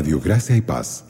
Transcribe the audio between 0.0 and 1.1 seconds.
Radio Gracia y Paz.